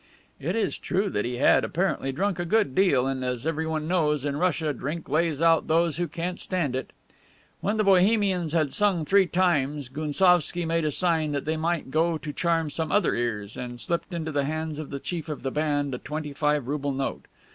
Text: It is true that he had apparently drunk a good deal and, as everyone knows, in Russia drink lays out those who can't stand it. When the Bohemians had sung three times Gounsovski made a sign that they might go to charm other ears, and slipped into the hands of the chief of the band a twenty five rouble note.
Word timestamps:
It 0.39 0.55
is 0.55 0.79
true 0.79 1.11
that 1.11 1.25
he 1.25 1.35
had 1.37 1.63
apparently 1.63 2.11
drunk 2.11 2.39
a 2.39 2.43
good 2.45 2.73
deal 2.73 3.05
and, 3.05 3.23
as 3.23 3.45
everyone 3.45 3.87
knows, 3.87 4.25
in 4.25 4.35
Russia 4.37 4.73
drink 4.73 5.07
lays 5.07 5.43
out 5.43 5.67
those 5.67 5.97
who 5.97 6.07
can't 6.07 6.39
stand 6.39 6.75
it. 6.75 6.89
When 7.59 7.77
the 7.77 7.83
Bohemians 7.83 8.53
had 8.53 8.73
sung 8.73 9.05
three 9.05 9.27
times 9.27 9.89
Gounsovski 9.89 10.65
made 10.65 10.85
a 10.85 10.91
sign 10.91 11.33
that 11.33 11.45
they 11.45 11.55
might 11.55 11.91
go 11.91 12.17
to 12.17 12.33
charm 12.33 12.69
other 12.79 13.13
ears, 13.13 13.55
and 13.55 13.79
slipped 13.79 14.11
into 14.11 14.31
the 14.31 14.45
hands 14.45 14.79
of 14.79 14.89
the 14.89 14.99
chief 14.99 15.29
of 15.29 15.43
the 15.43 15.51
band 15.51 15.93
a 15.93 15.99
twenty 15.99 16.33
five 16.33 16.67
rouble 16.67 16.93
note. 16.93 17.27